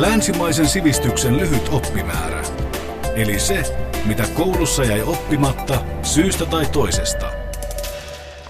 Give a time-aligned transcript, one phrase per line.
[0.00, 2.42] Länsimaisen sivistyksen lyhyt oppimäärä.
[3.16, 3.62] Eli se,
[4.06, 7.26] mitä koulussa jäi oppimatta syystä tai toisesta.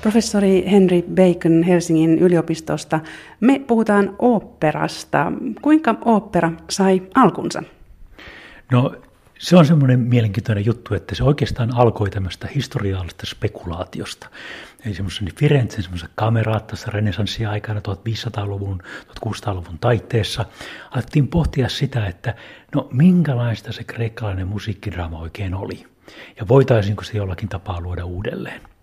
[0.03, 3.01] Professori Henry Bacon Helsingin yliopistosta.
[3.41, 5.33] Me puhutaan oopperasta.
[5.63, 7.63] Kuinka ooppera sai alkunsa?
[8.73, 8.95] No
[9.45, 14.29] se on semmoinen mielenkiintoinen juttu, että se oikeastaan alkoi tämmöistä historiallista spekulaatiosta.
[14.87, 18.83] Eli semmoisen Firenzen semmoisen kameraattasessa renesanssia-aikana 1500-luvun,
[19.27, 20.45] 1600-luvun taitteessa
[20.91, 22.35] alettiin pohtia sitä, että
[22.75, 25.87] no minkälaista se kreikkalainen musiikkidraama oikein oli.
[26.41, 28.74] Ja voitaisiinko se jollakin tapaa luoda uudelleen.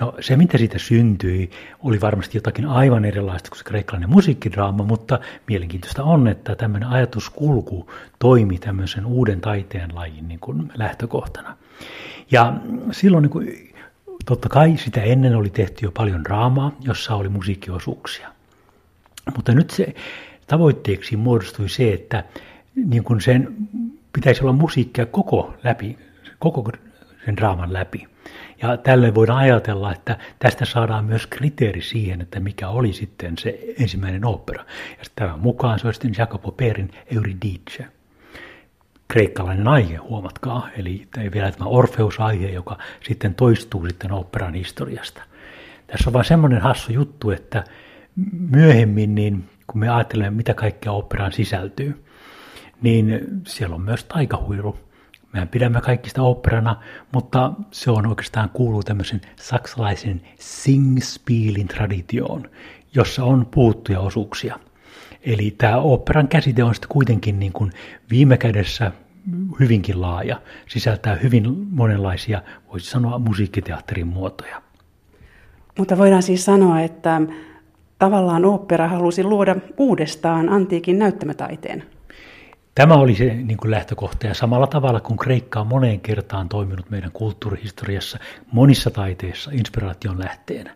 [0.00, 1.50] No se, mitä siitä syntyi,
[1.82, 7.90] oli varmasti jotakin aivan erilaista kuin se kreikkalainen musiikkidraama, mutta mielenkiintoista on, että tämmöinen ajatuskulku
[8.18, 11.56] toimi tämmöisen uuden taiteen lajin niin kuin lähtökohtana.
[12.30, 12.54] Ja
[12.90, 13.74] silloin niin kuin,
[14.26, 18.28] totta kai sitä ennen oli tehty jo paljon draamaa, jossa oli musiikkiosuuksia.
[19.36, 19.94] Mutta nyt se
[20.46, 22.24] tavoitteeksi muodostui se, että
[22.74, 23.56] niin kuin sen
[24.12, 25.98] pitäisi olla musiikkia koko läpi,
[26.38, 26.72] koko
[27.24, 28.06] sen draaman läpi.
[28.62, 33.58] Ja tällöin voidaan ajatella, että tästä saadaan myös kriteeri siihen, että mikä oli sitten se
[33.80, 34.64] ensimmäinen opera.
[34.98, 37.86] Ja tämän mukaan se on sitten Jacopo Perin Euridice.
[39.08, 45.22] Kreikkalainen aihe, huomatkaa, eli vielä tämä Orfeus-aihe, joka sitten toistuu sitten operan historiasta.
[45.86, 47.64] Tässä on vain semmoinen hassu juttu, että
[48.50, 52.04] myöhemmin, niin kun me ajattelemme, mitä kaikkea operaan sisältyy,
[52.82, 54.78] niin siellä on myös taikahuilu
[55.32, 56.76] Mehän pidämme kaikista operana,
[57.12, 62.50] mutta se on oikeastaan kuuluu tämmöisen saksalaisen singspielin traditioon,
[62.94, 64.58] jossa on puuttuja osuuksia.
[65.22, 67.72] Eli tämä operan käsite on sitten kuitenkin niin kuin
[68.10, 68.92] viime kädessä
[69.60, 74.62] hyvinkin laaja, sisältää hyvin monenlaisia, voisi sanoa, musiikkiteatterin muotoja.
[75.78, 77.20] Mutta voidaan siis sanoa, että
[77.98, 81.84] tavallaan opera halusi luoda uudestaan antiikin näyttämätaiteen.
[82.74, 86.90] Tämä oli se niin kuin lähtökohta ja samalla tavalla kuin Kreikka on moneen kertaan toiminut
[86.90, 88.18] meidän kulttuurihistoriassa
[88.52, 90.74] monissa taiteissa inspiraation lähteenä.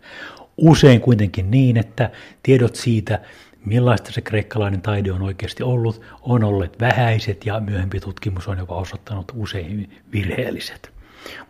[0.56, 2.10] Usein kuitenkin niin, että
[2.42, 3.20] tiedot siitä,
[3.64, 8.74] millaista se kreikkalainen taide on oikeasti ollut, on olleet vähäiset ja myöhempi tutkimus on jopa
[8.74, 10.90] osoittanut usein virheelliset.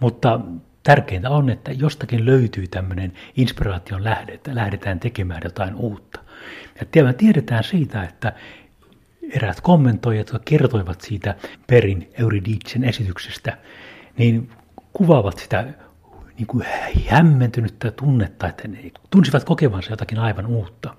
[0.01, 0.41] Mutta
[0.83, 6.21] tärkeintä on, että jostakin löytyy tämmöinen inspiraation lähde, että lähdetään tekemään jotain uutta.
[6.81, 8.33] Ja tiedetään siitä, että
[9.31, 11.35] eräät kommentoijat, jotka kertoivat siitä
[11.67, 13.59] Perin Euridicen esityksestä,
[14.19, 14.51] niin
[14.93, 15.67] kuvaavat sitä
[16.39, 16.65] niin kuin
[17.09, 18.79] hämmentynyttä tunnetta, että ne
[19.11, 20.95] tunsivat kokevansa jotakin aivan uutta.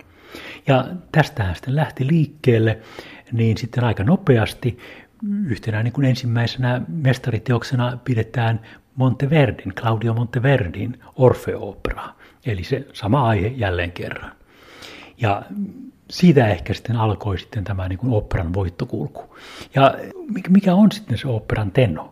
[0.66, 2.78] Ja tästähän sitten lähti liikkeelle,
[3.32, 4.78] niin sitten aika nopeasti
[5.46, 8.60] yhtenä niin kuin ensimmäisenä mestariteoksena pidetään
[8.94, 12.08] Monteverdin, Claudio Monteverdin Orfeo-opera,
[12.46, 14.32] eli se sama aihe jälleen kerran.
[15.20, 15.42] Ja
[16.10, 19.36] siitä ehkä sitten alkoi sitten tämä niin kuin operan voittokulku.
[19.74, 19.94] Ja
[20.48, 22.02] mikä on sitten se operan tenno?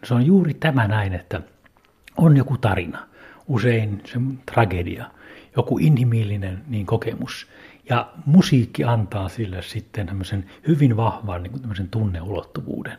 [0.00, 1.40] No se on juuri tämä näin, että
[2.16, 3.08] on joku tarina,
[3.46, 4.20] usein se
[4.52, 5.10] tragedia,
[5.56, 7.46] joku inhimillinen niin kokemus.
[7.88, 12.98] Ja musiikki antaa sille sitten tämmöisen hyvin vahvan niin tämmöisen tunneulottuvuuden.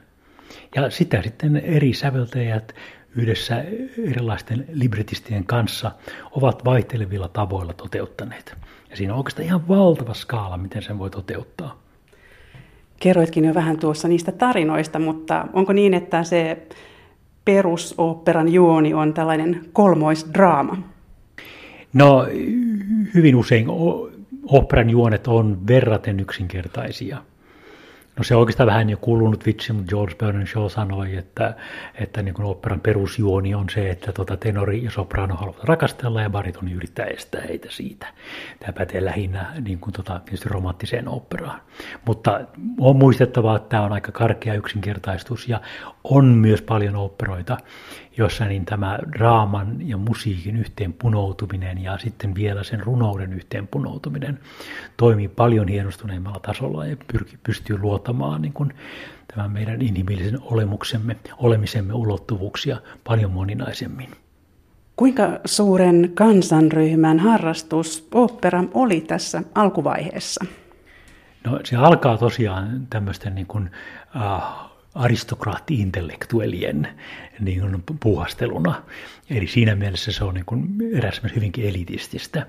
[0.75, 2.75] Ja sitä sitten eri säveltäjät
[3.15, 3.63] yhdessä
[3.97, 5.91] erilaisten libretistien kanssa
[6.31, 8.57] ovat vaihtelevilla tavoilla toteuttaneet.
[8.89, 11.79] Ja siinä on oikeastaan ihan valtava skaala, miten sen voi toteuttaa.
[12.99, 16.67] Kerroitkin jo vähän tuossa niistä tarinoista, mutta onko niin, että se
[17.45, 20.77] perusoopperan juoni on tällainen kolmoisdraama?
[21.93, 22.27] No
[23.13, 23.67] hyvin usein
[24.47, 27.17] operan juonet on verraten yksinkertaisia.
[28.19, 31.55] No se on oikeastaan vähän jo kulunut vitsi, mutta George Bernard Shaw sanoi, että,
[31.95, 36.71] että niin operan perusjuoni on se, että tota tenori ja soprano haluavat rakastella ja baritoni
[36.73, 38.07] yrittää estää heitä siitä.
[38.59, 41.61] Tämä pätee lähinnä niin kuin tota, tietysti romanttiseen operaan.
[42.05, 42.41] Mutta
[42.79, 45.61] on muistettava, että tämä on aika karkea yksinkertaistus ja
[46.09, 47.57] on myös paljon operoita,
[48.17, 54.39] jossa niin tämä draaman ja musiikin yhteen punoutuminen ja sitten vielä sen runouden yhteen punoutuminen
[54.97, 58.73] toimii paljon hienostuneemmalla tasolla ja pyrki, pystyy luotamaan niin kuin
[59.35, 64.09] tämän meidän inhimillisen olemuksemme, olemisemme ulottuvuuksia paljon moninaisemmin.
[64.95, 70.45] Kuinka suuren kansanryhmän harrastus opera oli tässä alkuvaiheessa?
[71.45, 73.71] No se alkaa tosiaan tämmöisten niin kuin,
[74.15, 76.87] äh, aristokraatti-intellektuellien
[77.39, 78.83] niin kuin puuhasteluna.
[79.29, 82.47] Eli siinä mielessä se on niin kuin eräs hyvinkin elitististä.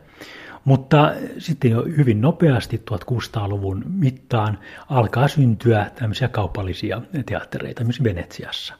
[0.64, 4.58] Mutta sitten jo hyvin nopeasti 1600-luvun mittaan
[4.88, 8.74] alkaa syntyä tämmöisiä kaupallisia teattereita myös Venetsiassa.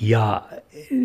[0.00, 0.42] Ja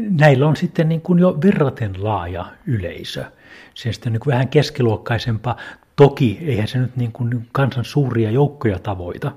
[0.09, 3.25] näillä on sitten niin kuin jo verraten laaja yleisö.
[3.73, 5.57] Se on sitten niin kuin vähän keskiluokkaisempaa,
[5.95, 9.31] Toki eihän se nyt niin kuin kansan suuria joukkoja tavoita,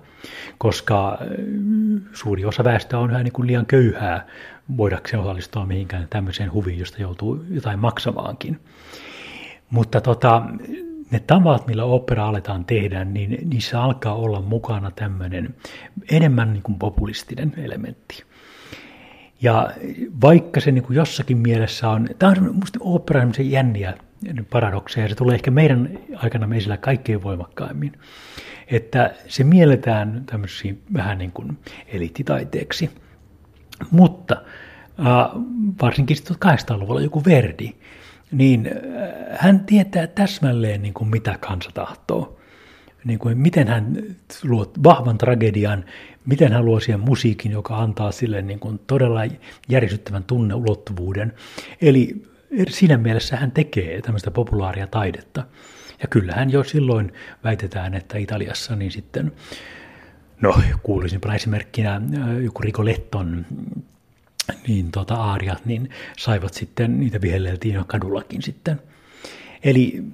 [0.58, 1.18] koska
[2.12, 4.26] suuri osa väestöä on niin kuin liian köyhää
[4.76, 8.60] voidakseen osallistua mihinkään tämmöiseen huviin, josta joutuu jotain maksamaankin.
[9.70, 10.42] Mutta tota,
[11.10, 15.54] ne tavat, millä opera aletaan tehdä, niin niissä alkaa olla mukana tämmöinen
[16.10, 18.24] enemmän niin kuin populistinen elementti.
[19.42, 19.70] Ja
[20.22, 23.94] vaikka se niin kuin jossakin mielessä on, tämä on minusta opera jänniä
[24.50, 27.92] paradokseja, ja se tulee ehkä meidän aikana meisillä kaikkein voimakkaimmin,
[28.66, 32.90] että se mielletään tämmöisiin vähän niin kuin eliittitaiteeksi.
[33.90, 34.42] Mutta
[35.00, 35.06] äh,
[35.82, 37.72] varsinkin 1800-luvulla joku Verdi,
[38.32, 42.36] niin äh, hän tietää täsmälleen niin kuin mitä kansa tahtoo.
[43.04, 43.96] Niin kuin, miten hän
[44.44, 45.84] luo vahvan tragedian,
[46.26, 49.20] miten hän luo siihen musiikin, joka antaa sille niin kuin todella
[49.68, 51.32] järisyttävän tunneulottuvuuden.
[51.80, 52.22] Eli
[52.68, 55.44] siinä mielessä hän tekee tämmöistä populaaria taidetta.
[56.02, 57.12] Ja kyllähän jo silloin
[57.44, 59.32] väitetään, että Italiassa niin sitten,
[60.40, 63.46] no kuulisinpa esimerkkinä äh, joku Ricoletton
[64.66, 68.80] niin tota, aariat, niin saivat sitten, niitä vihelleltiin jo kadullakin sitten.
[69.62, 70.04] Eli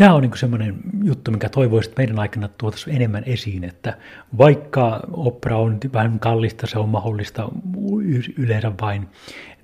[0.00, 0.74] tämä on niin semmoinen
[1.04, 3.96] juttu, mikä toivoisi, että meidän aikana tuotaisiin enemmän esiin, että
[4.38, 7.48] vaikka opera on vähän kallista, se on mahdollista
[8.38, 9.08] yleensä vain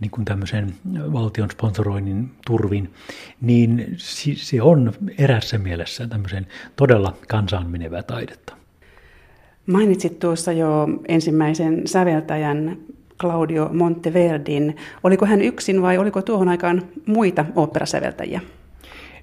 [0.00, 0.74] niin kuin tämmöisen
[1.12, 2.92] valtion sponsoroinnin turvin,
[3.40, 3.96] niin
[4.36, 6.46] se on erässä mielessä tämmöisen
[6.76, 8.56] todella kansaan menevää taidetta.
[9.66, 12.76] Mainitsit tuossa jo ensimmäisen säveltäjän
[13.20, 14.76] Claudio Monteverdin.
[15.04, 18.40] Oliko hän yksin vai oliko tuohon aikaan muita operasäveltäjiä?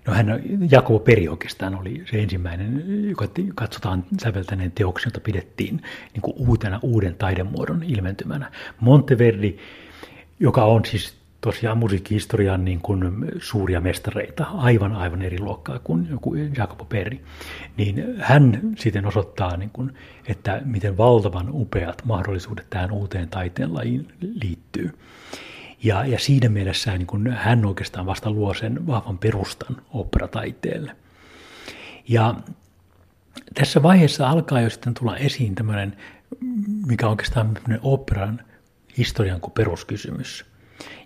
[0.08, 5.82] No hän, Jakobo Peri oikeastaan oli se ensimmäinen, joka katsotaan säveltäneen teoksen, jota pidettiin
[6.14, 8.52] niin kuin uutena uuden taidemuodon ilmentymänä.
[8.80, 9.58] Monteverdi,
[10.40, 16.36] joka on siis tosiaan musiikkihistorian niin kuin suuria mestareita, aivan aivan eri luokkaa kuin joku
[16.36, 17.22] Jacopo Perri,
[17.78, 19.94] niin hän sitten osoittaa, niin kuin,
[20.28, 24.92] että miten valtavan upeat mahdollisuudet tähän uuteen taiteen lajiin liittyy.
[25.84, 30.96] Ja, ja siinä mielessä niin kuin hän oikeastaan vasta luo sen vahvan perustan operataiteelle.
[32.08, 32.36] Ja
[33.54, 35.98] tässä vaiheessa alkaa jo sitten tulla esiin tämmöinen,
[36.86, 37.18] mikä on
[37.82, 38.42] operan
[38.98, 40.46] historian kuin peruskysymys–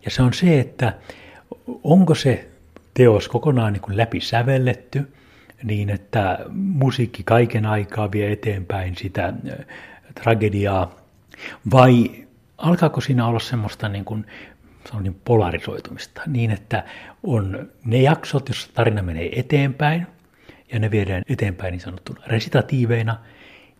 [0.06, 0.94] ja se on se, että
[1.83, 2.50] onko se
[2.94, 5.13] teos kokonaan niin kuin läpi sävelletty,
[5.63, 9.33] niin että musiikki kaiken aikaa vie eteenpäin sitä
[10.13, 10.95] tragediaa,
[11.71, 12.25] vai
[12.57, 14.25] alkaako siinä olla semmoista niin kuin,
[15.01, 16.84] niin polarisoitumista, niin että
[17.24, 20.07] on ne jaksot, joissa tarina menee eteenpäin,
[20.72, 23.18] ja ne viedään eteenpäin niin sanottuna resitatiiveina,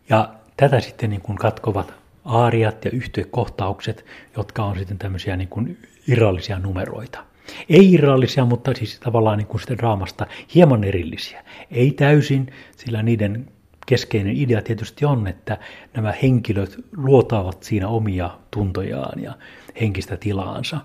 [0.10, 1.94] ja tätä sitten niin kuin katkovat
[2.26, 4.06] aariat ja yhtyekohtaukset,
[4.38, 5.78] jotka on sitten tämmöisiä niin kuin
[6.08, 7.24] irrallisia numeroita.
[7.70, 11.44] Ei irrallisia, mutta siis tavallaan niin kuin sitten draamasta hieman erillisiä.
[11.72, 13.48] Ei täysin, sillä niiden
[13.86, 15.58] keskeinen idea tietysti on, että
[15.94, 19.34] nämä henkilöt luotaavat siinä omia tuntojaan ja
[19.82, 20.78] henkistä tilaansa.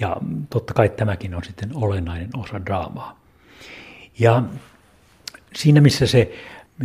[0.00, 0.16] Ja
[0.50, 3.20] totta kai tämäkin on sitten olennainen osa draamaa.
[4.18, 4.42] Ja
[5.54, 6.32] siinä missä se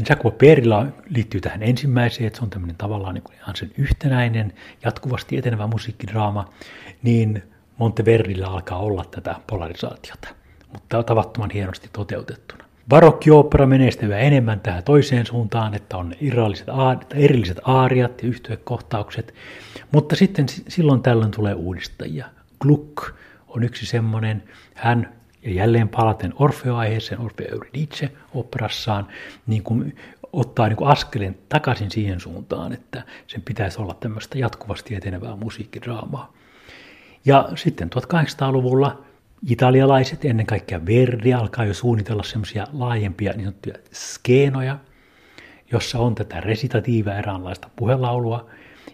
[0.10, 4.54] Jacopo Perilla liittyy tähän ensimmäiseen, että se on tämmöinen tavallaan niin ihan sen yhtenäinen,
[4.84, 6.50] jatkuvasti etenevä musiikkidraama,
[7.04, 7.44] niin
[7.78, 10.28] Monteverdillä alkaa olla tätä polarisaatiota,
[10.72, 12.64] mutta tavattoman hienosti toteutettuna.
[12.90, 16.68] Barokkiopera menee sitten enemmän tähän toiseen suuntaan, että on irralliset,
[17.14, 19.34] erilliset aariat ja yhtyekohtaukset,
[19.92, 22.26] mutta sitten silloin tällöin tulee uudistajia.
[22.60, 23.14] Gluck
[23.48, 25.14] on yksi semmoinen, hän
[25.44, 29.08] ja jälleen palaten Orfeo-aiheeseen, Orfeo Euridice operassaan,
[29.48, 29.96] niin kuin
[30.34, 36.34] ottaa niin kuin askeleen takaisin siihen suuntaan, että sen pitäisi olla tämmöistä jatkuvasti etenevää musiikkidraamaa.
[37.26, 39.04] Ja sitten 1800-luvulla
[39.50, 44.78] italialaiset, ennen kaikkea Verdi, alkaa jo suunnitella semmoisia laajempia niin sanottuja skeenoja,
[45.72, 48.50] jossa on tätä resitatiivaa eräänlaista puhelaulua,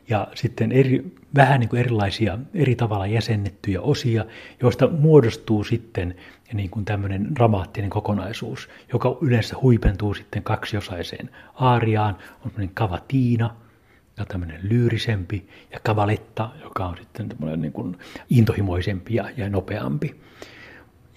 [0.10, 4.26] ja sitten eri, vähän niin kuin erilaisia eri tavalla jäsennettyjä osia,
[4.62, 6.16] joista muodostuu sitten
[6.54, 13.56] niin kuin tämmöinen dramaattinen kokonaisuus, joka yleensä huipentuu sitten kaksiosaiseen aariaan, on tämmöinen kavatiina,
[14.20, 17.98] ja tämmöinen lyyrisempi, ja kavaletta, joka on sitten tämmöinen niin kuin
[18.30, 20.22] intohimoisempi ja, ja nopeampi.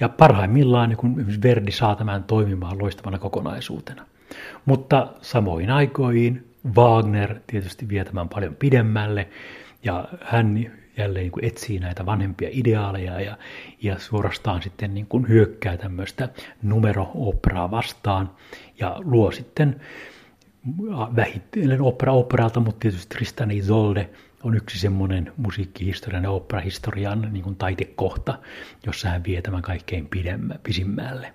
[0.01, 4.07] Ja parhaimmillaan niin kuin Verdi saa tämän toimimaan loistavana kokonaisuutena.
[4.65, 9.29] Mutta samoin aikoihin Wagner tietysti vie tämän paljon pidemmälle,
[9.85, 13.39] ja hän jälleen niin kuin etsii näitä vanhempia ideaaleja ja,
[13.83, 16.29] ja suorastaan sitten niin kuin hyökkää tämmöistä
[16.63, 18.31] numero-operaa vastaan
[18.79, 19.81] ja luo sitten
[21.17, 24.11] vähitellen opera operalta, mutta tietysti Tristan Isolde
[24.43, 28.39] on yksi semmoinen musiikkihistorian ja operahistorian niin kuin taitekohta,
[28.87, 31.35] jossa hän vie tämän kaikkein pidemmä, pisimmälle.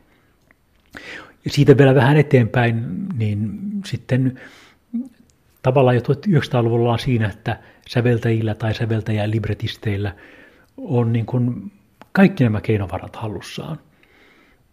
[1.48, 4.40] siitä vielä vähän eteenpäin, niin sitten
[5.64, 10.16] tavallaan jo 1900-luvulla on siinä, että säveltäjillä tai säveltäjä libretisteillä
[10.78, 11.72] on niin kuin
[12.12, 13.80] kaikki nämä keinovarat hallussaan.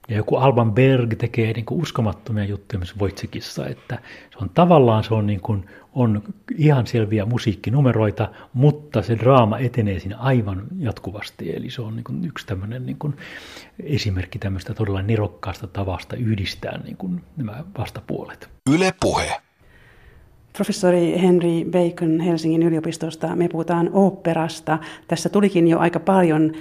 [0.09, 3.99] Ja joku Alban Berg tekee niin kuin uskomattomia juttuja myös Wojcikissa, että
[4.31, 6.23] se on tavallaan se on, niin kuin, on
[6.57, 11.57] ihan selviä musiikkinumeroita, mutta se draama etenee siinä aivan jatkuvasti.
[11.57, 13.17] Eli se on niin kuin yksi tämmöinen niin kuin
[13.83, 18.49] esimerkki tämmöistä todella nerokkaasta tavasta yhdistää niin kuin nämä vastapuolet.
[18.71, 19.41] Yle puhe.
[20.57, 24.79] Professori Henry Bacon Helsingin yliopistosta, me puhutaan oopperasta.
[25.09, 26.53] Tässä tulikin jo aika paljon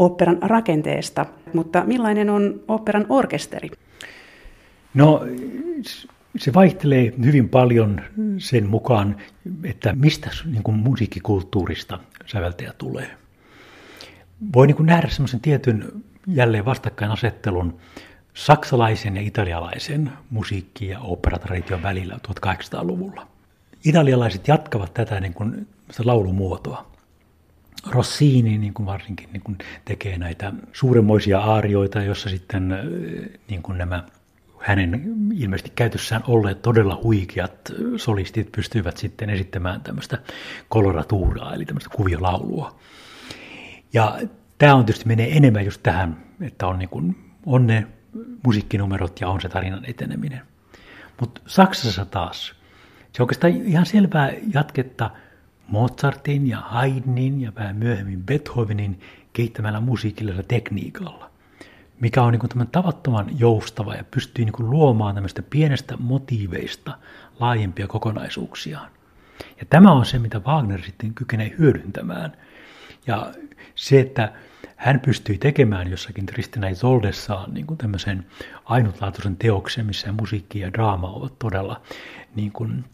[0.00, 3.70] oopperan rakenteesta, mutta millainen on oopperan orkesteri?
[4.94, 5.24] No
[6.38, 8.00] se vaihtelee hyvin paljon
[8.38, 9.16] sen mukaan,
[9.64, 13.10] että mistä niin kuin musiikkikulttuurista säveltäjä tulee.
[14.54, 15.92] Voi niin kuin nähdä semmoisen tietyn
[16.26, 17.78] jälleen vastakkainasettelun
[18.34, 23.26] saksalaisen ja italialaisen musiikki- ja oopperatradition välillä 1800-luvulla.
[23.84, 25.66] Italialaiset jatkavat tätä niin kuin
[26.04, 26.89] laulumuotoa.
[27.86, 32.68] Rossini niin kuin varsinkin niin kuin tekee näitä suuremmoisia aarioita, jossa sitten
[33.48, 34.04] niin kuin nämä
[34.60, 40.18] hänen ilmeisesti käytössään olleet todella huikeat solistit pystyivät sitten esittämään tämmöistä
[40.68, 42.78] koloratuuraa, eli tämmöistä kuviolaulua.
[43.92, 44.18] Ja
[44.58, 47.86] tämä on tietysti menee enemmän just tähän, että on, niin kuin, on ne
[48.42, 50.40] musiikkinumerot ja on se tarinan eteneminen.
[51.20, 52.54] Mutta Saksassa taas,
[53.12, 55.10] se on oikeastaan ihan selvää jatketta
[55.70, 59.00] Mozartin ja Haydnin ja vähän myöhemmin Beethovenin
[59.32, 61.30] kehittämällä musiikillisella tekniikalla,
[62.00, 66.98] mikä on niin tavattoman joustava ja pystyy niin luomaan tämmöistä pienestä motiiveista
[67.40, 68.80] laajempia kokonaisuuksia.
[69.60, 72.32] Ja tämä on se, mitä Wagner sitten kykenee hyödyntämään.
[73.06, 73.32] Ja
[73.74, 74.32] se, että
[74.76, 78.26] hän pystyi tekemään jossakin Tristan Isoldessaan niin tämmöisen
[78.64, 81.80] ainutlaatuisen teoksen, missä musiikki ja draama ovat todella
[82.34, 82.84] niin kuin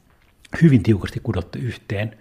[0.63, 2.17] hyvin tiukasti kudottu yhteen,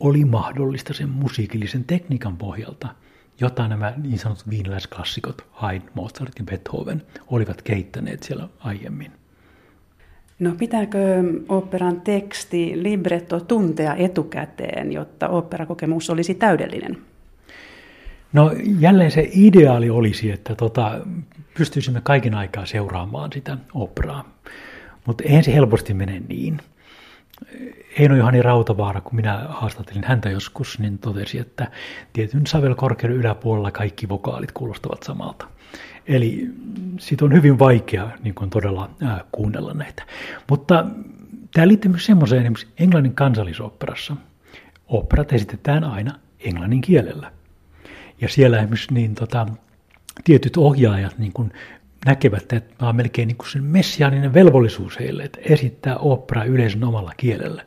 [0.00, 2.88] oli mahdollista sen musiikillisen tekniikan pohjalta,
[3.40, 9.12] jota nämä niin sanotut viiniläisklassikot, Haydn, Mozart ja Beethoven, olivat kehittäneet siellä aiemmin.
[10.38, 16.98] No pitääkö operan teksti, libretto tuntea etukäteen, jotta operakokemus olisi täydellinen?
[18.32, 21.00] No jälleen se ideaali olisi, että tota,
[21.56, 24.32] pystyisimme kaiken aikaa seuraamaan sitä operaa,
[25.06, 26.60] mutta eihän se helposti mene niin.
[27.98, 31.70] Eino Johani Rautavaara, kun minä haastattelin häntä joskus, niin totesi, että
[32.12, 35.48] tietyn sävelkorkeuden yläpuolella kaikki vokaalit kuulostavat samalta.
[36.06, 36.48] Eli
[36.98, 40.02] siitä on hyvin vaikea niin kuin todella ää, kuunnella näitä.
[40.50, 40.86] Mutta
[41.54, 44.16] tämä liittyy myös semmoiseen, esimerkiksi Englannin kansallisoperassa.
[44.88, 47.32] Operat esitetään aina englannin kielellä.
[48.20, 49.46] Ja siellä esimerkiksi niin, tota,
[50.24, 51.52] tietyt ohjaajat niin kuin
[52.08, 56.84] näkevät, että tämä on melkein niin kuin sen messiaaninen velvollisuus heille, että esittää opera yleisön
[56.84, 57.64] omalla kielellä.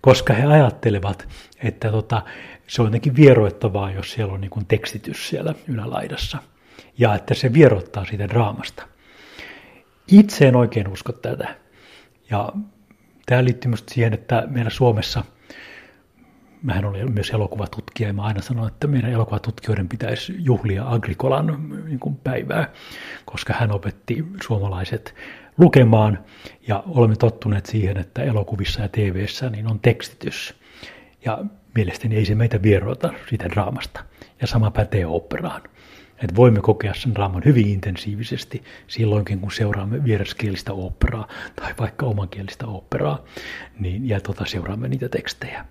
[0.00, 1.28] Koska he ajattelevat,
[1.62, 2.22] että tota,
[2.66, 6.38] se on jotenkin vieroittavaa, jos siellä on niin kuin tekstitys siellä ylälaidassa.
[6.98, 8.86] Ja että se vieroittaa siitä draamasta.
[10.08, 11.56] Itse en oikein usko tätä.
[12.30, 12.52] Ja
[13.26, 15.24] tämä liittyy myös siihen, että meillä Suomessa–
[16.64, 22.16] mähän olen myös elokuvatutkija ja mä aina sanon, että meidän elokuvatutkijoiden pitäisi juhlia Agrikolan niin
[22.24, 22.72] päivää,
[23.24, 25.14] koska hän opetti suomalaiset
[25.58, 26.18] lukemaan
[26.68, 30.54] ja olemme tottuneet siihen, että elokuvissa ja TVssä niin on tekstitys.
[31.24, 31.44] Ja
[31.74, 34.04] mielestäni ei se meitä vieroita siitä draamasta.
[34.40, 35.62] Ja sama pätee operaan.
[36.22, 42.66] Että voimme kokea sen draaman hyvin intensiivisesti silloinkin, kun seuraamme vieraskielistä operaa tai vaikka omankielistä
[42.66, 43.24] operaa,
[43.80, 45.64] niin, ja tota, seuraamme niitä tekstejä.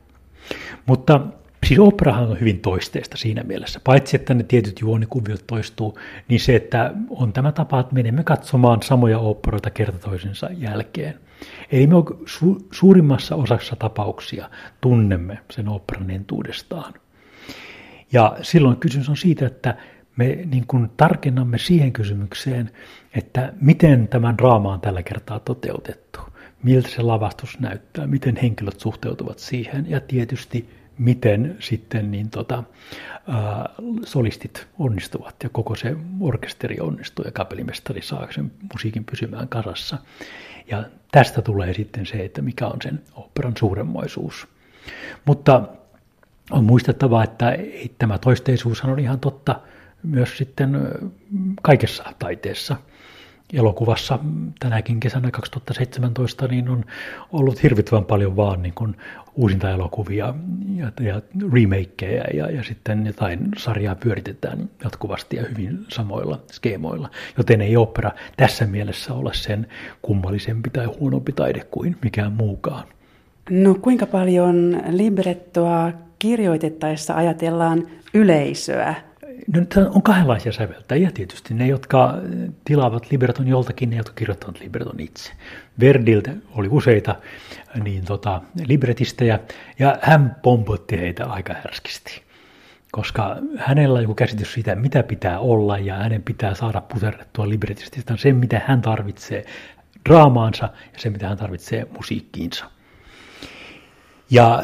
[0.85, 1.21] Mutta
[1.65, 3.79] siis operahan on hyvin toisteista siinä mielessä.
[3.83, 8.81] Paitsi, että ne tietyt juonikuviot toistuu, niin se, että on tämä tapa, että menemme katsomaan
[8.81, 11.19] samoja operoita kerta toisensa jälkeen.
[11.71, 11.95] Eli me
[12.25, 14.49] su- suurimmassa osassa tapauksia
[14.81, 16.93] tunnemme sen operan entuudestaan.
[18.11, 19.77] Ja silloin kysymys on siitä, että
[20.15, 22.71] me niin kuin tarkennamme siihen kysymykseen,
[23.15, 26.19] että miten tämän draama on tällä kertaa toteutettu
[26.63, 32.63] miltä se lavastus näyttää, miten henkilöt suhteutuvat siihen ja tietysti miten sitten niin tota,
[33.27, 33.69] ää,
[34.05, 39.97] solistit onnistuvat ja koko se orkesteri onnistuu ja kapellimestari saa sen musiikin pysymään kasassa.
[40.67, 44.47] Ja tästä tulee sitten se, että mikä on sen operan suuremmoisuus.
[45.25, 45.67] Mutta
[46.51, 47.57] on muistettava, että
[47.97, 49.59] tämä toisteisuus on ihan totta
[50.03, 50.77] myös sitten
[51.61, 52.75] kaikessa taiteessa–
[53.53, 54.19] elokuvassa
[54.59, 56.85] tänäkin kesänä 2017 niin on
[57.31, 58.95] ollut hirvittävän paljon vaan niin kuin
[59.35, 60.33] uusinta elokuvia
[60.75, 61.21] ja, ja
[61.53, 67.09] remakeja ja, ja sitten jotain sarjaa pyöritetään jatkuvasti ja hyvin samoilla skeemoilla.
[67.37, 69.67] Joten ei opera tässä mielessä ole sen
[70.01, 72.83] kummallisempi tai huonompi taide kuin mikään muukaan.
[73.49, 78.95] No kuinka paljon librettoa kirjoitettaessa ajatellaan yleisöä?
[79.53, 81.53] No, on kahdenlaisia säveltäjiä tietysti.
[81.53, 82.13] Ne, jotka
[82.65, 85.31] tilaavat libreton joltakin, ne, jotka kirjoittavat libreton itse.
[85.79, 87.15] Verdiltä oli useita
[87.83, 89.39] niin tota, libretistejä,
[89.79, 92.21] ja hän pompotti heitä aika härskisti.
[92.91, 98.17] Koska hänellä on joku käsitys siitä, mitä pitää olla, ja hänen pitää saada puserrettua libretististä
[98.17, 99.45] sen, mitä hän tarvitsee
[100.09, 102.65] draamaansa, ja se, mitä hän tarvitsee musiikkiinsa.
[104.29, 104.63] Ja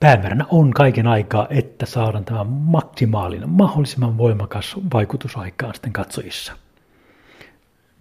[0.00, 6.52] päämääränä on kaiken aikaa, että saadaan tämä maksimaalinen, mahdollisimman voimakas vaikutus aikaan sitten katsojissa.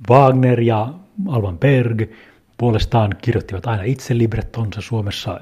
[0.09, 0.93] Wagner ja
[1.27, 2.01] Alban Berg
[2.57, 5.39] puolestaan kirjoittivat aina itse librettonsa Suomessa.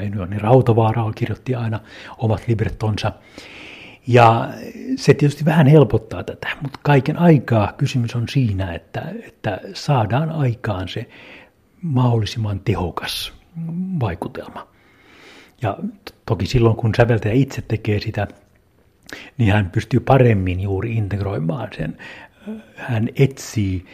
[0.00, 1.80] Niin Rautavaara kirjoitti aina
[2.18, 3.12] omat librettonsa.
[4.06, 4.48] Ja
[4.96, 10.88] se tietysti vähän helpottaa tätä, mutta kaiken aikaa kysymys on siinä, että, että saadaan aikaan
[10.88, 11.08] se
[11.82, 13.32] mahdollisimman tehokas
[14.00, 14.77] vaikutelma.
[15.62, 15.78] Ja
[16.26, 18.28] toki silloin, kun säveltäjä itse tekee sitä,
[19.38, 21.96] niin hän pystyy paremmin juuri integroimaan sen.
[22.76, 23.84] Hän etsii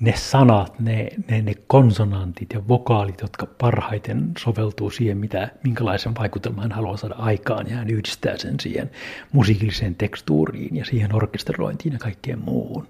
[0.00, 6.62] ne sanat, ne, ne, ne konsonantit ja vokaalit, jotka parhaiten soveltuu siihen, mitä, minkälaisen vaikutelman
[6.62, 8.90] hän haluaa saada aikaan, ja hän yhdistää sen siihen
[9.32, 12.88] musiikilliseen tekstuuriin ja siihen orkesterointiin ja kaikkeen muuhun.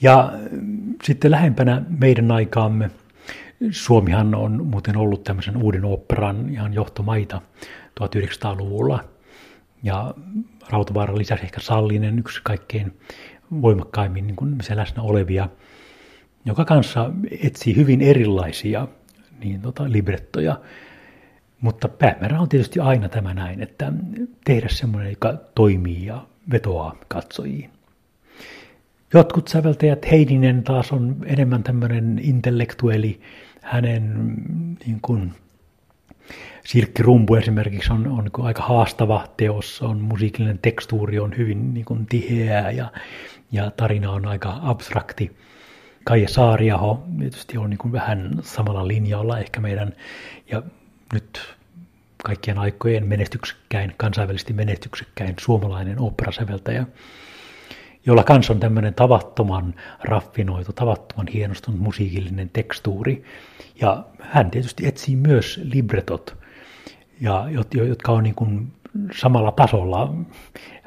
[0.00, 0.32] Ja
[1.04, 2.90] sitten lähempänä meidän aikaamme–
[3.70, 7.42] Suomihan on muuten ollut tämmöisen uuden operan ihan johtomaita
[8.00, 9.04] 1900-luvulla.
[9.82, 10.14] Ja
[10.70, 12.98] Rautavaara lisäsi ehkä Sallinen yksi kaikkein
[13.62, 15.48] voimakkaimmin niin kuin läsnä olevia,
[16.44, 17.10] joka kanssa
[17.42, 18.88] etsii hyvin erilaisia
[19.44, 20.60] niin, tota, librettoja.
[21.60, 23.92] Mutta päämäärä on tietysti aina tämä näin, että
[24.44, 27.75] tehdä semmoinen, joka toimii ja vetoaa katsojiin.
[29.14, 33.20] Jotkut säveltäjät, Heidinen taas on enemmän tämmöinen intellektueli,
[33.62, 34.34] hänen
[34.86, 35.32] niin kuin,
[36.64, 42.06] Sirkkirumpu esimerkiksi on, on niin aika haastava teos, on musiikillinen tekstuuri on hyvin niin kuin,
[42.06, 42.92] tiheää ja,
[43.52, 45.36] ja tarina on aika abstrakti.
[46.04, 49.92] Kaija Saariaho tietysti on niin kuin vähän samalla linjalla ehkä meidän,
[50.50, 50.62] ja
[51.12, 51.54] nyt
[52.24, 56.86] kaikkien aikojen menestyksekkäin, kansainvälisesti menestyksekkäin suomalainen operasäveltäjä
[58.06, 63.24] jolla kanssa on tämmöinen tavattoman raffinoitu, tavattoman hienostunut musiikillinen tekstuuri.
[63.80, 66.36] Ja hän tietysti etsii myös libretot,
[67.20, 68.72] ja, jotka on niin kuin
[69.16, 70.14] samalla tasolla,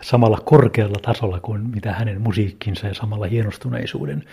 [0.02, 4.24] samalla korkealla tasolla kuin mitä hänen musiikkinsa ja samalla hienostuneisuuden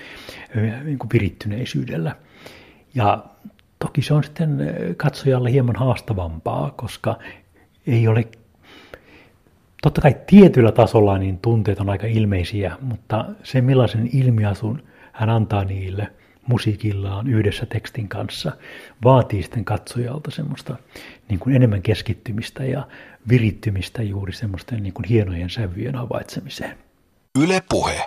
[0.84, 2.16] niin kuin virittyneisyydellä.
[2.94, 3.24] Ja
[3.78, 7.18] toki se on sitten katsojalle hieman haastavampaa, koska
[7.86, 8.28] ei ole
[9.82, 15.64] Totta kai tietyllä tasolla niin tunteet on aika ilmeisiä, mutta se millaisen ilmiasun hän antaa
[15.64, 16.08] niille
[16.48, 18.52] musiikillaan yhdessä tekstin kanssa,
[19.04, 20.76] vaatii sitten katsojalta semmoista
[21.28, 22.86] niin kuin enemmän keskittymistä ja
[23.28, 26.78] virittymistä juuri semmoisten niin kuin hienojen sävyjen havaitsemiseen.
[27.42, 28.04] Yle Puhe.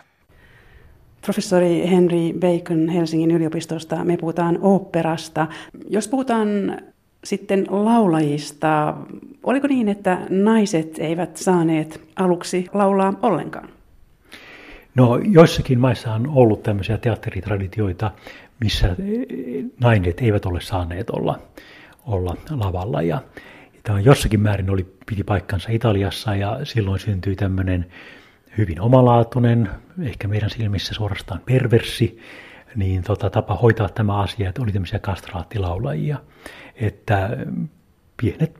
[1.21, 5.47] Professori Henry Bacon Helsingin yliopistosta, me puhutaan oopperasta.
[5.89, 6.77] Jos puhutaan
[7.23, 8.93] sitten laulajista,
[9.43, 13.69] oliko niin, että naiset eivät saaneet aluksi laulaa ollenkaan?
[14.95, 18.12] No joissakin maissa on ollut tämmöisiä teatteritraditioita,
[18.60, 18.95] missä
[19.79, 21.39] naiset eivät ole saaneet olla,
[22.05, 23.01] olla lavalla.
[23.01, 23.21] Ja
[23.84, 27.86] tämä jossakin määrin oli, piti paikkansa Italiassa ja silloin syntyi tämmöinen
[28.58, 29.69] hyvin omalaatuinen,
[30.01, 32.19] ehkä meidän silmissä suorastaan perversi,
[32.75, 36.17] niin tota, tapa hoitaa tämä asia, että oli tämmöisiä kastraattilaulajia
[36.79, 37.38] että
[38.21, 38.60] pienet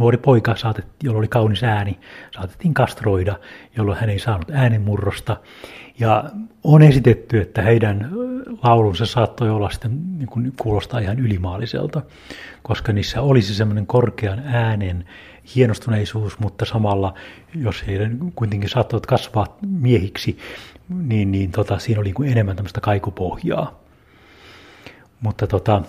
[0.00, 1.98] nuori poika, saatet, jolla oli kaunis ääni,
[2.34, 3.38] saatettiin kastroida,
[3.76, 5.36] jolloin hän ei saanut äänenmurrosta.
[5.98, 6.24] Ja
[6.64, 8.10] on esitetty, että heidän
[8.62, 12.02] laulunsa saattoi olla sitten niin kuin kuulostaa ihan ylimaaliselta,
[12.62, 15.04] koska niissä olisi semmoinen korkean äänen
[15.54, 17.14] hienostuneisuus, mutta samalla,
[17.54, 20.38] jos heidän kuitenkin saattoivat kasvaa miehiksi,
[20.88, 23.80] niin, niin tota, siinä oli niin kuin enemmän tämmöistä kaikupohjaa.
[25.20, 25.82] Mutta tota,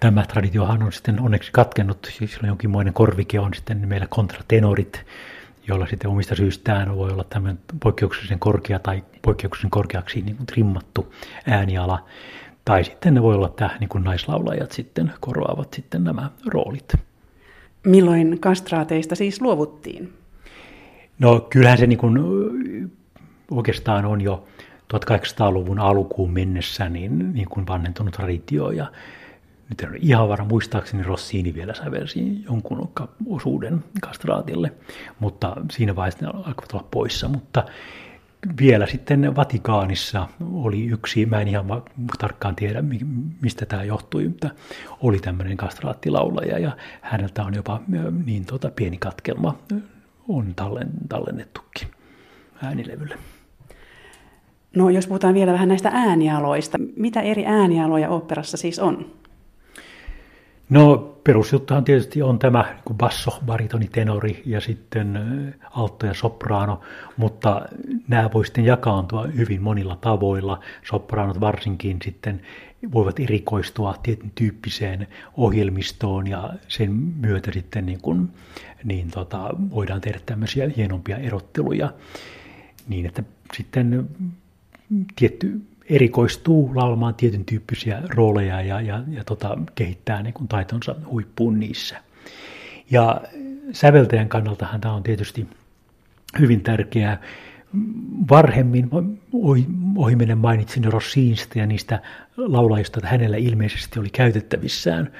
[0.00, 5.04] tämä traditiohan on sitten onneksi katkennut, siis sillä jonkinmoinen korvike on sitten meillä kontratenorit,
[5.68, 11.14] jolla sitten omista syystään voi olla tämmöinen poikkeuksellisen korkea tai poikkeuksellisen korkeaksi niin kuin trimmattu
[11.46, 12.04] ääniala.
[12.64, 16.92] Tai sitten ne voi olla tämä, niin kuin naislaulajat sitten korvaavat sitten nämä roolit.
[17.86, 20.12] Milloin kastraateista siis luovuttiin?
[21.18, 22.18] No kyllähän se niin kuin
[23.50, 24.44] oikeastaan on jo
[24.94, 28.92] 1800-luvun alkuun mennessä niin, niin kuin vanhentunut traditio ja
[29.68, 32.90] nyt en ole ihan varma, muistaakseni Rossini vielä sävelsi jonkun
[33.26, 34.72] osuuden kastraatille,
[35.18, 37.64] mutta siinä vaiheessa ne alkoivat olla poissa, mutta
[38.60, 41.82] vielä sitten Vatikaanissa oli yksi, mä en ihan
[42.18, 42.84] tarkkaan tiedä
[43.40, 44.50] mistä tämä johtui, mutta
[45.02, 47.80] oli tämmöinen kastraattilaulaja ja häneltä on jopa
[48.24, 49.58] niin tota, pieni katkelma
[50.28, 51.88] on tallen, tallennettukin
[52.62, 53.18] äänilevylle.
[54.78, 59.06] No jos puhutaan vielä vähän näistä äänialoista, mitä eri äänialoja operassa siis on?
[60.70, 65.18] No perusjuttuhan tietysti on tämä niin basso, baritoni, tenori ja sitten
[65.70, 66.80] alto ja sopraano,
[67.16, 67.62] mutta
[68.08, 70.60] nämä voi sitten jakaantua hyvin monilla tavoilla.
[70.82, 72.40] Sopraanot varsinkin sitten
[72.92, 78.28] voivat erikoistua tietyn tyyppiseen ohjelmistoon ja sen myötä sitten niin kuin,
[78.84, 81.92] niin tota, voidaan tehdä tämmöisiä hienompia erotteluja
[82.88, 83.22] niin, että
[83.56, 84.08] sitten
[85.16, 91.60] tietty erikoistuu laulamaan tietyn tyyppisiä rooleja ja, ja, ja tota, kehittää niin kuin taitonsa huippuun
[91.60, 92.02] niissä.
[92.90, 93.20] Ja
[93.72, 95.46] säveltäjän kannaltahan tämä on tietysti
[96.38, 97.20] hyvin tärkeää.
[98.30, 98.90] Varhemmin
[99.96, 102.02] ohimenen mainitsin Rossiinsta ja niistä
[102.36, 105.12] laulajista, että hänellä ilmeisesti oli käytettävissään.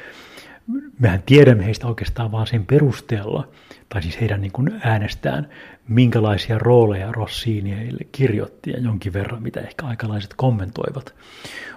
[0.98, 3.48] Mehän tiedämme heistä oikeastaan vain sen perusteella,
[3.88, 5.48] tai siis heidän niin kuin äänestään,
[5.88, 11.14] minkälaisia rooleja Rossini heille kirjoitti ja jonkin verran, mitä ehkä aikalaiset kommentoivat.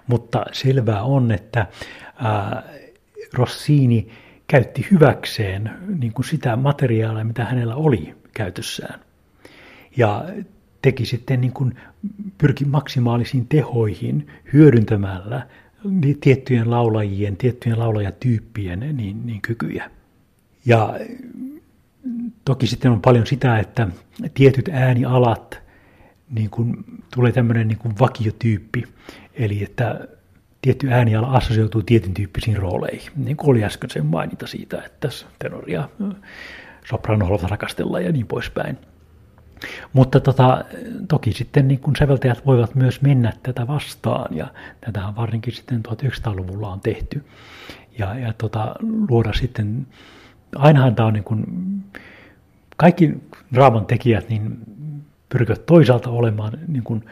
[0.07, 1.67] Mutta selvää on, että
[2.15, 2.63] ää,
[3.33, 4.07] Rossini
[4.47, 8.99] käytti hyväkseen niin kuin sitä materiaalia, mitä hänellä oli käytössään.
[9.97, 10.25] Ja
[10.81, 11.75] teki sitten niin kuin,
[12.37, 15.47] pyrki maksimaalisiin tehoihin hyödyntämällä
[16.21, 19.91] tiettyjen laulajien, tiettyjen laulajatyyppien niin, niin kykyjä.
[20.65, 20.99] Ja
[22.45, 23.87] Toki sitten on paljon sitä, että
[24.33, 25.61] tietyt äänialat,
[26.29, 28.83] niin kuin tulee tämmöinen niin kuin vakiotyyppi,
[29.33, 30.07] eli että
[30.61, 35.09] tietty ääniala assosioituu tietyn tyyppisiin rooleihin, niin kuin oli äsken sen mainita siitä, että
[35.39, 35.89] tenoria,
[36.89, 38.77] soprano halutaan rakastella ja niin poispäin.
[39.93, 40.65] Mutta tota,
[41.07, 44.47] toki sitten niin kun säveltäjät voivat myös mennä tätä vastaan, ja
[44.81, 47.25] tätä varsinkin sitten 1900-luvulla on tehty,
[47.97, 48.75] ja, ja tota,
[49.09, 49.87] luoda sitten,
[50.55, 51.45] ainahan tämä on niin kuin
[52.77, 53.13] kaikki
[53.53, 54.57] draaman tekijät niin
[55.29, 57.05] pyrkivät toisaalta olemaan niin kuin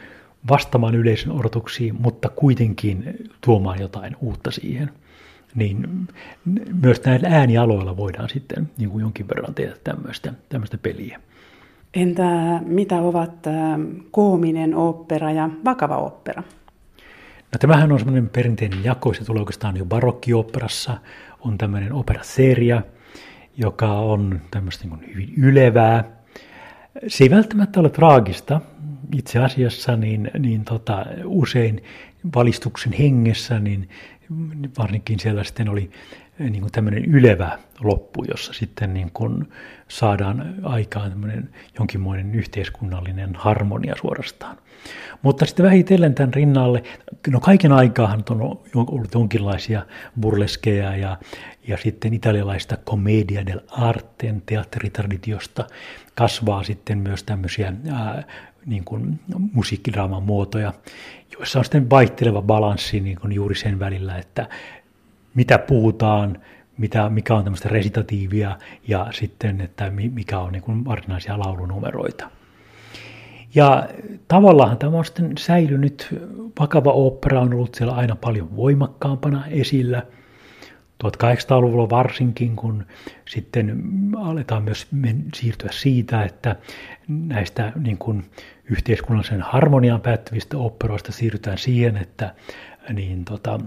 [0.49, 4.89] vastaamaan yleisön odotuksiin, mutta kuitenkin tuomaan jotain uutta siihen.
[5.56, 6.08] Niin
[6.82, 11.19] myös näillä äänialoilla voidaan sitten niin kuin jonkin verran tehdä tämmöistä, tämmöistä peliä.
[11.93, 13.47] Entä mitä ovat
[14.12, 16.43] koominen opera ja vakava opera?
[17.52, 20.97] No tämähän on semmoinen perinteinen jako, se tulee oikeastaan jo barokkiopperassa,
[21.39, 22.82] on tämmöinen operaseria,
[23.59, 26.03] joka on tämmöistä niin hyvin ylevää.
[27.07, 28.61] Se ei välttämättä ole traagista.
[29.15, 31.83] Itse asiassa niin, niin tota, usein
[32.35, 33.89] valistuksen hengessä, niin
[34.77, 35.91] varsinkin siellä sitten oli
[36.39, 39.49] niin kuin tämmöinen ylevä loppu, jossa sitten niin kuin
[39.88, 41.49] saadaan aikaan tämmöinen
[41.80, 44.58] jonkinmoinen yhteiskunnallinen harmonia suorastaan.
[45.21, 46.84] Mutta sitten vähitellen tämän rinnalle,
[47.28, 48.41] no kaiken aikaahan on
[48.73, 49.86] ollut jonkinlaisia
[50.21, 51.17] burleskeja ja,
[51.67, 55.67] ja sitten italialaista commedia del arten teatteritraditiosta
[56.15, 58.23] kasvaa sitten myös tämmöisiä ää,
[58.65, 59.19] niin kuin
[59.54, 60.73] musiikkidraaman muotoja,
[61.38, 64.49] joissa on sitten vaihteleva balanssi niin kuin juuri sen välillä, että
[65.39, 66.38] mitä puhutaan,
[66.78, 72.30] mitä, mikä on tämmöistä resitatiivia ja sitten, että mikä on niin kuin varsinaisia laulunumeroita.
[73.56, 73.88] Ja
[74.28, 76.08] tavallaan tämä on sitten säilynyt,
[76.60, 80.04] vakava opera on ollut siellä aina paljon voimakkaampana esillä.
[81.04, 82.86] 1800-luvulla varsinkin, kun
[83.28, 83.84] sitten
[84.17, 84.88] aletaan myös
[85.36, 86.56] siirtyä siitä, että
[87.08, 88.25] näistä niin kuin
[88.65, 92.36] yhteiskunnallisen harmoniaan päättyvistä operoista siirrytään siihen, että
[92.93, 93.60] niin tota,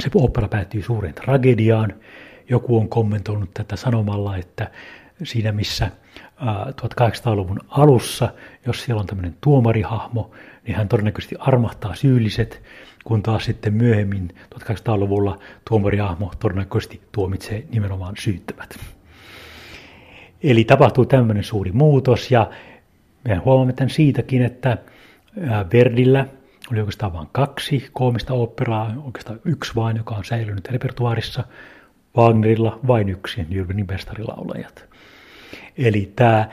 [0.00, 1.94] se opera päättyy suureen tragediaan.
[2.48, 4.70] Joku on kommentoinut tätä sanomalla, että
[5.22, 5.90] siinä missä
[6.70, 8.28] 1800-luvun alussa,
[8.66, 10.30] jos siellä on tämmöinen tuomarihahmo,
[10.66, 12.62] niin hän todennäköisesti armahtaa syylliset,
[13.04, 18.78] kun taas sitten myöhemmin 1800-luvulla tuomarihahmo todennäköisesti tuomitsee nimenomaan syyttävät.
[20.42, 22.50] Eli tapahtuu tämmöinen suuri muutos ja
[23.24, 24.78] me huomaamme tämän siitäkin, että
[25.72, 26.26] Verdillä
[26.72, 31.44] oli oikeastaan vain kaksi koomista operaa, oikeastaan yksi vain, joka on säilynyt repertuaarissa.
[32.16, 34.84] Wagnerilla vain yksi, Jürgenin bestarilaulajat.
[35.76, 36.48] Eli tämä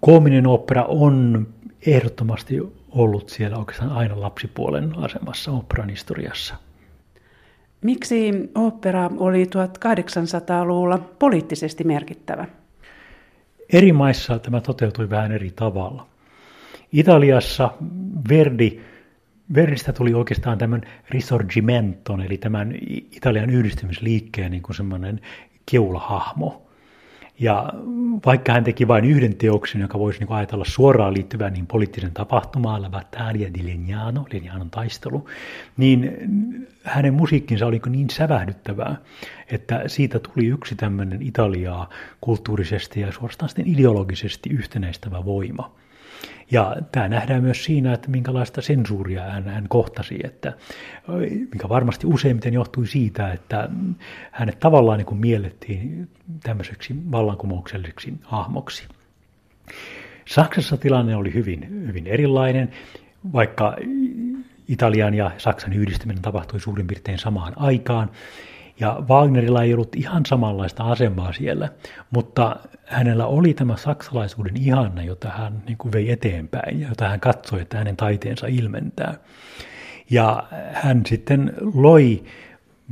[0.00, 1.46] koominen opera on
[1.86, 2.60] ehdottomasti
[2.90, 6.54] ollut siellä oikeastaan aina lapsipuolen asemassa operan historiassa.
[7.82, 12.46] Miksi opera oli 1800-luvulla poliittisesti merkittävä?
[13.72, 16.06] Eri maissa tämä toteutui vähän eri tavalla.
[16.92, 17.70] Italiassa
[18.28, 18.80] Verdi
[19.54, 22.74] Verdistä tuli oikeastaan tämän risorgimenton, eli tämän
[23.10, 25.20] Italian yhdistymisliikkeen niin kuin semmoinen
[25.70, 26.60] keulahahmo.
[27.38, 27.72] Ja
[28.26, 32.82] vaikka hän teki vain yhden teoksen, joka voisi niin ajatella suoraan liittyvän niin poliittisen tapahtumaan,
[32.82, 35.28] La Battaglia di Legnano, Legnanon taistelu,
[35.76, 36.10] niin
[36.82, 38.96] hänen musiikkinsa oli niin sävähdyttävää,
[39.50, 41.88] että siitä tuli yksi tämmöinen Italiaa
[42.20, 45.83] kulttuurisesti ja suorastaan ideologisesti yhtenäistävä voima.
[46.50, 50.52] Ja tämä nähdään myös siinä, että minkälaista sensuuria hän, hän kohtasi, että,
[51.52, 53.68] mikä varmasti useimmiten johtui siitä, että
[54.30, 56.08] hänet tavallaan niin kuin miellettiin
[56.42, 58.88] tämmöiseksi vallankumoukselliseksi hahmoksi.
[60.26, 62.70] Saksassa tilanne oli hyvin, hyvin erilainen,
[63.32, 63.76] vaikka
[64.68, 68.10] Italian ja Saksan yhdistyminen tapahtui suurin piirtein samaan aikaan.
[68.80, 71.68] Ja Wagnerilla ei ollut ihan samanlaista asemaa siellä,
[72.10, 72.56] mutta
[72.86, 77.60] hänellä oli tämä saksalaisuuden ihanne, jota hän niin kuin vei eteenpäin ja jota hän katsoi,
[77.60, 79.14] että hänen taiteensa ilmentää.
[80.10, 82.24] Ja hän sitten loi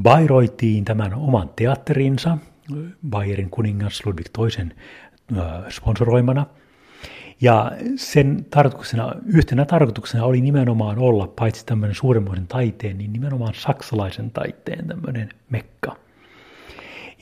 [0.03, 2.38] Bayreuthiin tämän oman teatterinsa,
[3.09, 4.68] Bayerin kuningas Ludwig II
[5.68, 6.47] sponsoroimana–
[7.42, 14.31] ja sen tarkoituksena, yhtenä tarkoituksena oli nimenomaan olla, paitsi tämmöinen suuremmoisen taiteen, niin nimenomaan saksalaisen
[14.31, 15.96] taiteen tämmöinen mekka.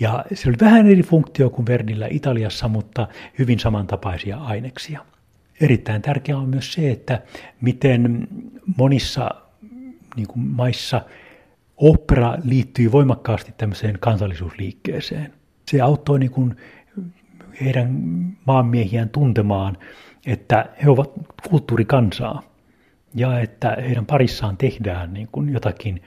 [0.00, 5.04] Ja se oli vähän eri funktio kuin Verdillä Italiassa, mutta hyvin samantapaisia aineksia.
[5.60, 7.22] Erittäin tärkeää on myös se, että
[7.60, 8.28] miten
[8.76, 9.30] monissa
[10.16, 11.02] niin kuin maissa
[11.76, 15.32] opera liittyy voimakkaasti tämmöiseen kansallisuusliikkeeseen.
[15.68, 16.56] Se auttoi niin kuin
[17.60, 17.88] heidän
[18.46, 19.78] maanmiehiään tuntemaan
[20.26, 21.10] että he ovat
[21.48, 22.42] kulttuurikansaa
[23.14, 26.02] ja että heidän parissaan tehdään niin kuin jotakin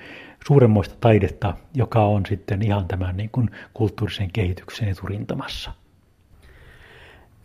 [0.48, 5.72] suuremmoista taidetta, joka on sitten ihan tämän niin kuin kulttuurisen kehityksen eturintamassa.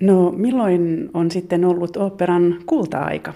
[0.00, 3.34] No milloin on sitten ollut operan kulta-aika?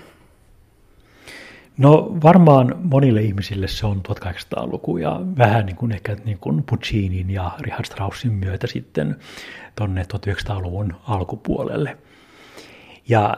[1.78, 7.30] No varmaan monille ihmisille se on 1800-luku ja vähän niin kuin ehkä niin kuin Puccinin
[7.30, 9.16] ja Richard Straussin myötä sitten
[9.76, 11.96] tuonne 1900-luvun alkupuolelle–
[13.08, 13.36] ja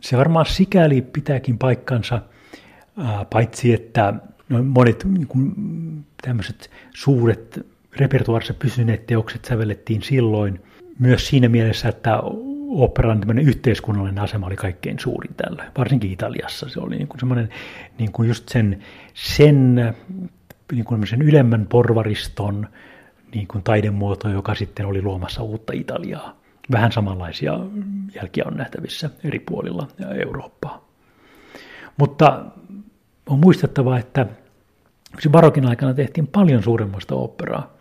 [0.00, 2.22] se varmaan sikäli pitääkin paikkansa,
[3.30, 4.14] paitsi että
[4.48, 7.66] no monet niin tämmöiset suuret
[7.96, 10.60] repertuarissa pysyneet teokset sävellettiin silloin
[10.98, 12.20] myös siinä mielessä, että
[12.68, 16.68] operan yhteiskunnallinen asema oli kaikkein suurin tällä, varsinkin Italiassa.
[16.68, 17.48] Se oli niin kuin semmoinen
[17.98, 18.82] niin kuin just sen,
[19.14, 19.74] sen
[20.72, 22.68] niin kuin ylemmän porvariston
[23.34, 26.39] niin kuin taidemuoto, joka sitten oli luomassa uutta Italiaa
[26.72, 27.58] vähän samanlaisia
[28.14, 29.88] jälkiä on nähtävissä eri puolilla
[30.26, 30.88] Eurooppaa.
[31.96, 32.44] Mutta
[33.26, 34.26] on muistettava, että
[35.30, 37.72] barokin aikana tehtiin paljon suuremmasta operaa.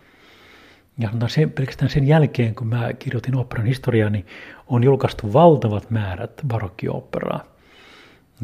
[0.97, 4.25] Ja sen, pelkästään sen jälkeen, kun mä kirjoitin operan historiaa, niin
[4.67, 7.43] on julkaistu valtavat määrät barokkioperaa.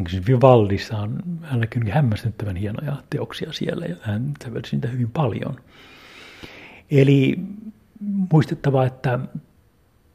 [0.09, 5.55] Siis Vivaldissa on hänelläkin hämmästyttävän hienoja teoksia siellä, ja hän sävelsi niitä hyvin paljon.
[6.91, 7.39] Eli
[8.31, 9.19] muistettava, että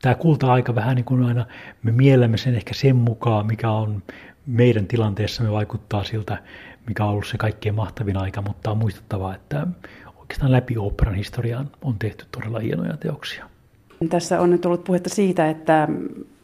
[0.03, 1.47] tämä kulta-aika vähän niin kuin aina,
[1.83, 4.03] me miellämme sen ehkä sen mukaan, mikä on
[4.47, 6.39] meidän tilanteessamme vaikuttaa siltä,
[6.87, 9.67] mikä on ollut se kaikkein mahtavin aika, mutta on muistettava, että
[10.17, 13.51] oikeastaan läpi operan historiaan on tehty todella hienoja teoksia.
[14.09, 15.89] Tässä on nyt ollut puhetta siitä, että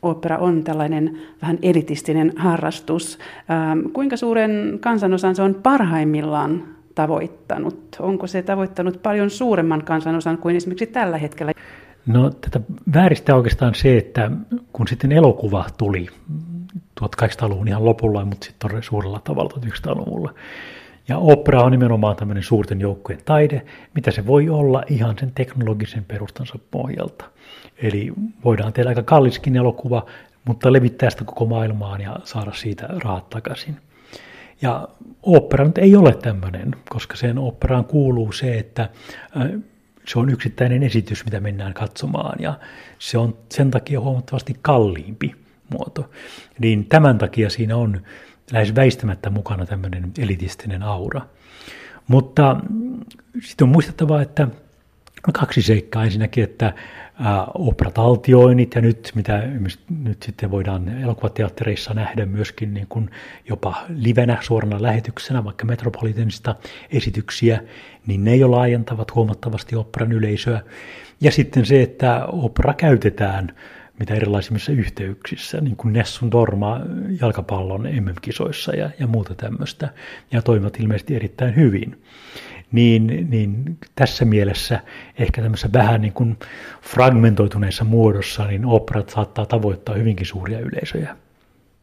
[0.02, 3.18] opera on tällainen vähän elitistinen harrastus.
[3.50, 6.64] Ähm, kuinka suuren kansanosan se on parhaimmillaan
[6.94, 7.96] tavoittanut?
[8.00, 11.52] Onko se tavoittanut paljon suuremman kansanosan kuin esimerkiksi tällä hetkellä?
[12.06, 12.60] No tätä
[12.94, 14.30] vääristä oikeastaan se, että
[14.72, 16.06] kun sitten elokuva tuli
[17.00, 20.34] 1800-luvun ihan lopulla, mutta sitten suurella tavalla 1900-luvulla,
[21.08, 23.62] ja opera on nimenomaan tämmöinen suurten joukkojen taide,
[23.94, 27.24] mitä se voi olla ihan sen teknologisen perustansa pohjalta.
[27.82, 28.12] Eli
[28.44, 30.06] voidaan tehdä aika kalliskin elokuva,
[30.44, 33.76] mutta levittää sitä koko maailmaan ja saada siitä rahat takaisin.
[34.62, 34.88] Ja
[35.22, 38.88] opera nyt ei ole tämmöinen, koska sen operaan kuuluu se, että
[40.08, 42.58] se on yksittäinen esitys, mitä mennään katsomaan ja
[42.98, 45.34] se on sen takia huomattavasti kalliimpi
[45.68, 46.10] muoto.
[46.58, 48.02] Niin tämän takia siinä on
[48.52, 51.20] lähes väistämättä mukana tämmöinen elitistinen aura.
[52.08, 52.56] Mutta
[53.42, 54.48] sitten on muistettava, että
[55.32, 56.04] kaksi seikkaa.
[56.04, 56.72] Ensinnäkin, että
[57.54, 59.42] operataltioinnit ja nyt, mitä
[60.02, 63.10] nyt sitten voidaan elokuvateattereissa nähdä myöskin niin kuin
[63.48, 66.54] jopa livenä suorana lähetyksenä, vaikka metropolitanista
[66.90, 67.62] esityksiä,
[68.06, 70.60] niin ne jo laajentavat huomattavasti operan yleisöä.
[71.20, 73.52] Ja sitten se, että opera käytetään
[73.98, 76.80] mitä erilaisimmissa yhteyksissä, niin kuin Nessun Dorma
[77.20, 79.88] jalkapallon MM-kisoissa ja, ja muuta tämmöistä,
[80.32, 82.02] ja toimivat ilmeisesti erittäin hyvin
[82.72, 84.80] niin, niin tässä mielessä
[85.18, 86.38] ehkä tämmöisessä vähän niin kuin
[86.82, 91.16] fragmentoituneessa muodossa, niin operat saattaa tavoittaa hyvinkin suuria yleisöjä.